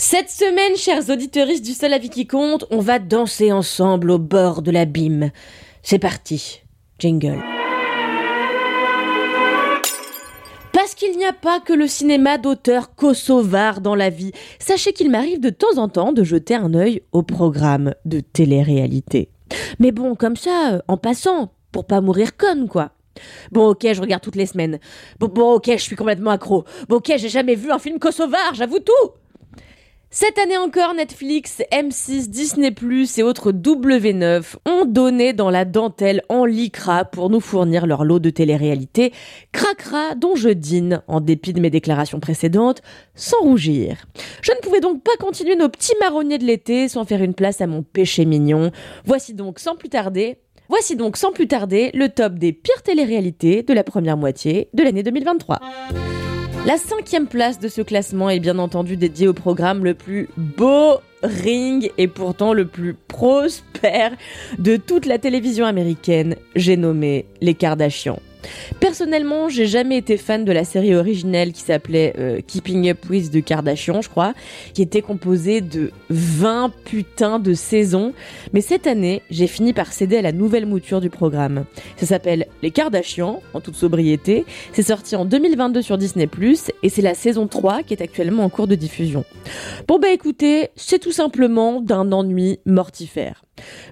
[0.00, 4.62] Cette semaine, chers auditeuristes du Seul Avis qui compte, on va danser ensemble au bord
[4.62, 5.32] de l'abîme.
[5.82, 6.62] C'est parti.
[7.00, 7.40] Jingle.
[10.72, 14.30] Parce qu'il n'y a pas que le cinéma d'auteur kosovar dans la vie,
[14.60, 19.32] sachez qu'il m'arrive de temps en temps de jeter un œil au programme de télé-réalité.
[19.80, 22.92] Mais bon, comme ça, euh, en passant, pour pas mourir conne, quoi.
[23.50, 24.78] Bon, ok, je regarde toutes les semaines.
[25.18, 26.64] Bon, bon ok, je suis complètement accro.
[26.88, 29.10] Bon, ok, j'ai jamais vu un film kosovar, j'avoue tout.
[30.10, 32.74] Cette année encore, Netflix, M6, Disney+,
[33.18, 38.18] et autres W9 ont donné dans la dentelle en lycra pour nous fournir leur lot
[38.18, 39.12] de télé-réalité,
[39.52, 42.80] cracra dont je dîne, en dépit de mes déclarations précédentes,
[43.14, 44.06] sans rougir.
[44.40, 47.60] Je ne pouvais donc pas continuer nos petits marronniers de l'été sans faire une place
[47.60, 48.70] à mon péché mignon.
[49.04, 50.38] Voici donc sans plus tarder
[50.70, 54.82] Voici donc sans plus tarder le top des pires télé-réalités de la première moitié de
[54.82, 55.60] l'année 2023.
[56.68, 60.28] La cinquième place de ce classement est bien entendu dédiée au programme le plus
[61.22, 64.16] boring et pourtant le plus prospère
[64.58, 68.20] de toute la télévision américaine, j'ai nommé Les Kardashians.
[68.80, 73.30] Personnellement, j'ai jamais été fan de la série originelle qui s'appelait euh, Keeping Up with
[73.30, 74.34] the Kardashians, je crois,
[74.74, 78.12] qui était composée de 20 putains de saisons.
[78.52, 81.64] Mais cette année, j'ai fini par céder à la nouvelle mouture du programme.
[81.96, 84.44] Ça s'appelle Les Kardashians, en toute sobriété.
[84.72, 86.28] C'est sorti en 2022 sur Disney+,
[86.82, 89.24] et c'est la saison 3 qui est actuellement en cours de diffusion.
[89.86, 93.42] Bon bah écoutez, c'est tout simplement d'un ennui mortifère.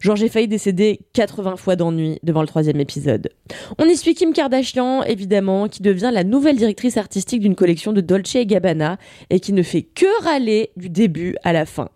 [0.00, 3.30] Genre j'ai failli décéder 80 fois d'ennui devant le troisième épisode.
[3.78, 8.00] On y suit Kim Kardashian, évidemment, qui devient la nouvelle directrice artistique d'une collection de
[8.00, 8.98] Dolce Gabbana
[9.30, 11.88] et qui ne fait que râler du début à la fin.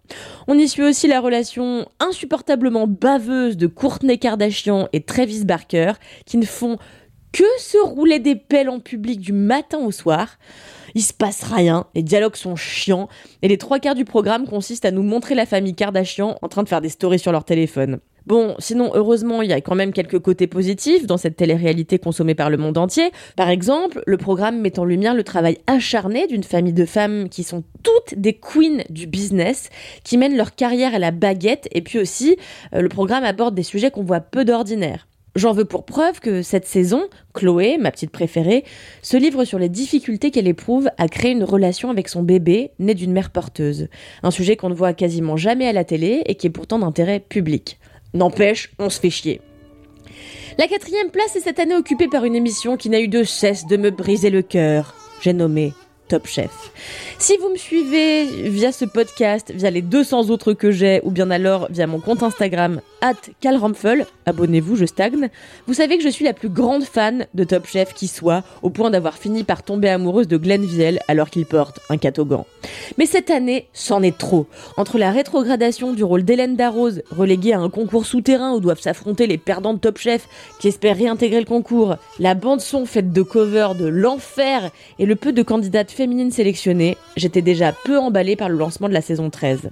[0.48, 5.92] On y suit aussi la relation insupportablement baveuse de Courtney Kardashian et Travis Barker,
[6.26, 6.78] qui ne font
[7.32, 10.38] que se rouler des pelles en public du matin au soir
[10.94, 13.08] il se passe rien, les dialogues sont chiants,
[13.42, 16.62] et les trois quarts du programme consistent à nous montrer la famille Kardashian en train
[16.62, 18.00] de faire des stories sur leur téléphone.
[18.26, 22.34] Bon, sinon, heureusement, il y a quand même quelques côtés positifs dans cette télé-réalité consommée
[22.34, 23.10] par le monde entier.
[23.34, 27.42] Par exemple, le programme met en lumière le travail acharné d'une famille de femmes qui
[27.42, 29.70] sont toutes des queens du business,
[30.04, 32.36] qui mènent leur carrière à la baguette, et puis aussi,
[32.74, 35.06] euh, le programme aborde des sujets qu'on voit peu d'ordinaire.
[35.36, 37.04] J'en veux pour preuve que cette saison,
[37.34, 38.64] Chloé, ma petite préférée,
[39.00, 42.94] se livre sur les difficultés qu'elle éprouve à créer une relation avec son bébé né
[42.94, 43.88] d'une mère porteuse.
[44.24, 47.20] Un sujet qu'on ne voit quasiment jamais à la télé et qui est pourtant d'intérêt
[47.20, 47.78] public.
[48.12, 49.40] N'empêche, on se fait chier.
[50.58, 53.66] La quatrième place est cette année occupée par une émission qui n'a eu de cesse
[53.66, 54.94] de me briser le cœur.
[55.22, 55.72] J'ai nommé
[56.10, 56.72] Top Chef.
[57.18, 61.30] Si vous me suivez via ce podcast, via les 200 autres que j'ai, ou bien
[61.30, 63.14] alors via mon compte Instagram, at
[64.26, 65.30] abonnez-vous, je stagne,
[65.68, 68.70] vous savez que je suis la plus grande fan de Top Chef qui soit, au
[68.70, 72.44] point d'avoir fini par tomber amoureuse de Glenn Viel alors qu'il porte un catogan.
[72.98, 74.46] Mais cette année, c'en est trop.
[74.76, 79.28] Entre la rétrogradation du rôle d'Hélène Darroze, reléguée à un concours souterrain où doivent s'affronter
[79.28, 80.26] les perdants de Top Chef
[80.58, 85.32] qui espèrent réintégrer le concours, la bande-son faite de covers de l'enfer et le peu
[85.32, 89.68] de candidates féminines sélectionnées, j'étais déjà peu emballée par le lancement de la saison 13.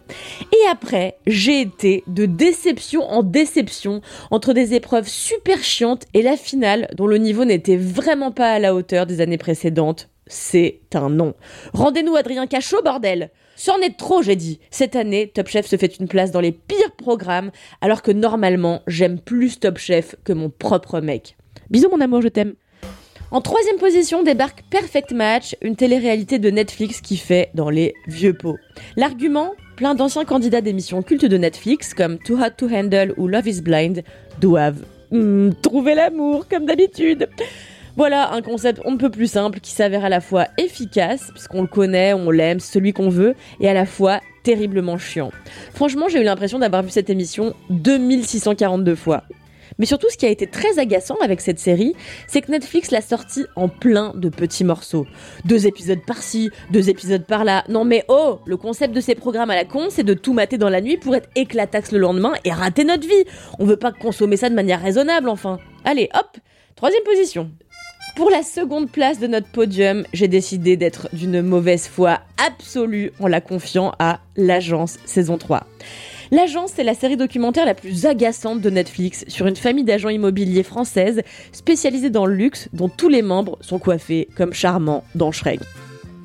[0.53, 6.37] Et après, j'ai été de déception en déception entre des épreuves super chiantes et la
[6.37, 10.11] finale dont le niveau n'était vraiment pas à la hauteur des années précédentes.
[10.27, 11.33] C'est un non.
[11.73, 14.61] Rendez-nous Adrien Cachot, bordel C'en est trop, j'ai dit.
[14.71, 18.83] Cette année, Top Chef se fait une place dans les pires programmes, alors que normalement,
[18.87, 21.39] j'aime plus Top Chef que mon propre mec.
[21.71, 22.53] Bisous mon amour, je t'aime.
[23.31, 28.33] En troisième position débarque Perfect Match, une télé-réalité de Netflix qui fait dans les vieux
[28.33, 28.57] pots.
[28.97, 33.47] L'argument Plein d'anciens candidats d'émissions cultes de Netflix comme Too Hot to Handle ou Love
[33.47, 34.03] is Blind
[34.41, 34.83] doivent
[35.13, 37.29] hmm, trouver l'amour comme d'habitude.
[37.97, 41.63] Voilà un concept on ne peut plus simple qui s'avère à la fois efficace, puisqu'on
[41.63, 45.31] le connaît, on l'aime, celui qu'on veut, et à la fois terriblement chiant.
[45.75, 49.23] Franchement, j'ai eu l'impression d'avoir vu cette émission 2642 fois.
[49.79, 51.95] Mais surtout, ce qui a été très agaçant avec cette série,
[52.27, 55.07] c'est que Netflix l'a sortie en plein de petits morceaux.
[55.45, 57.65] Deux épisodes par-ci, deux épisodes par-là.
[57.69, 60.59] Non mais oh, le concept de ces programmes à la con, c'est de tout mater
[60.59, 63.25] dans la nuit pour être éclataxe le lendemain et rater notre vie.
[63.59, 65.59] On veut pas consommer ça de manière raisonnable, enfin.
[65.85, 66.37] Allez, hop,
[66.77, 67.51] troisième position.
[68.17, 73.29] Pour la seconde place de notre podium, j'ai décidé d'être d'une mauvaise foi absolue en
[73.29, 75.65] la confiant à L'Agence saison 3.
[76.31, 80.63] L'agence, c'est la série documentaire la plus agaçante de Netflix sur une famille d'agents immobiliers
[80.63, 81.23] françaises
[81.53, 85.61] spécialisée dans le luxe dont tous les membres sont coiffés comme charmants dans Shrek.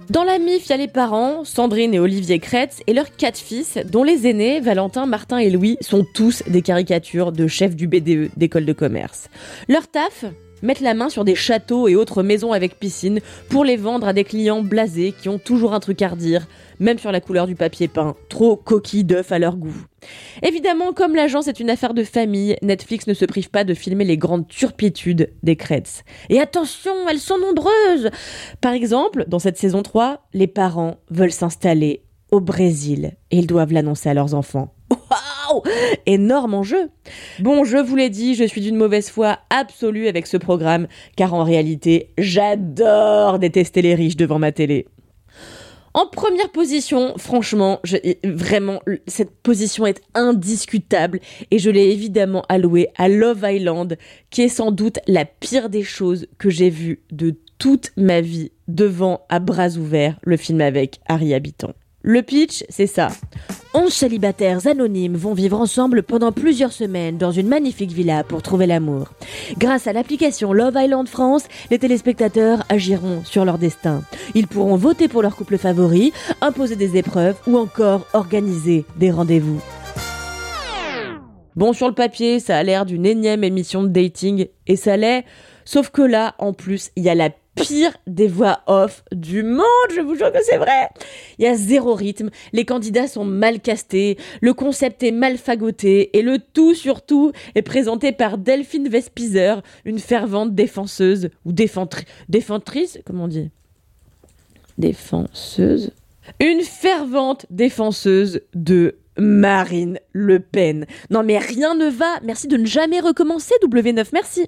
[0.10, 3.38] Dans la MIF, il y a les parents, Sandrine et Olivier Kretz, et leurs quatre
[3.38, 7.88] fils, dont les aînés, Valentin, Martin et Louis, sont tous des caricatures de chefs du
[7.88, 9.30] BDE d'école de commerce.
[9.70, 10.26] Leur taf
[10.62, 13.20] Mettre la main sur des châteaux et autres maisons avec piscine
[13.50, 16.48] pour les vendre à des clients blasés qui ont toujours un truc à redire,
[16.80, 19.76] même sur la couleur du papier peint, trop coquille d'œuf à leur goût.
[20.42, 24.06] Évidemment, comme l'agence est une affaire de famille, Netflix ne se prive pas de filmer
[24.06, 26.04] les grandes turpitudes des Creds.
[26.30, 28.10] Et attention, elles sont nombreuses
[28.62, 33.74] Par exemple, dans cette saison 3, les parents veulent s'installer au Brésil et ils doivent
[33.74, 34.74] l'annoncer à leurs enfants.
[36.06, 36.90] Énorme enjeu
[37.40, 41.34] Bon, je vous l'ai dit, je suis d'une mauvaise foi absolue avec ce programme, car
[41.34, 44.88] en réalité, j'adore détester les riches devant ma télé.
[45.94, 47.80] En première position, franchement,
[48.24, 51.20] vraiment, cette position est indiscutable
[51.52, 53.98] et je l'ai évidemment allouée à Love Island,
[54.32, 58.52] qui est sans doute la pire des choses que j'ai vues de toute ma vie
[58.68, 61.74] devant à bras ouverts le film avec Harry Habitant.
[62.06, 63.08] Le pitch, c'est ça.
[63.74, 68.68] Onze célibataires anonymes vont vivre ensemble pendant plusieurs semaines dans une magnifique villa pour trouver
[68.68, 69.14] l'amour.
[69.58, 74.04] Grâce à l'application Love Island France, les téléspectateurs agiront sur leur destin.
[74.36, 76.12] Ils pourront voter pour leur couple favori,
[76.42, 79.62] imposer des épreuves ou encore organiser des rendez-vous.
[81.56, 85.24] Bon, sur le papier, ça a l'air d'une énième émission de dating, et ça l'est,
[85.64, 89.64] sauf que là, en plus, il y a la pire des voix off du monde,
[89.96, 90.90] je vous jure que c'est vrai.
[91.38, 96.18] Il y a zéro rythme, les candidats sont mal castés, le concept est mal fagoté
[96.18, 103.26] et le tout surtout est présenté par Delphine Vespizer, une fervente défenseuse ou défentrice, comment
[103.26, 103.50] on dit
[104.78, 105.92] Défenseuse
[106.40, 110.88] Une fervente défenseuse de Marine Le Pen.
[111.12, 114.48] Non mais rien ne va, merci de ne jamais recommencer W9, merci.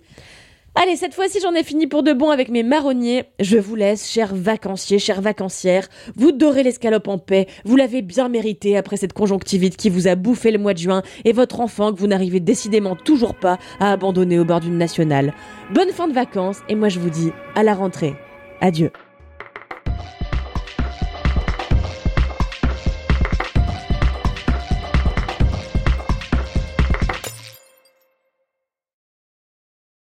[0.78, 3.24] Allez, cette fois-ci, j'en ai fini pour de bon avec mes marronniers.
[3.40, 5.88] Je vous laisse, chers vacanciers, chères vacancières.
[6.18, 7.48] Vous dorez l'escalope en paix.
[7.64, 11.02] Vous l'avez bien mérité après cette conjonctivite qui vous a bouffé le mois de juin
[11.24, 15.34] et votre enfant que vous n'arrivez décidément toujours pas à abandonner au bord d'une nationale.
[15.74, 18.14] Bonne fin de vacances et moi je vous dis à la rentrée.
[18.60, 18.92] Adieu.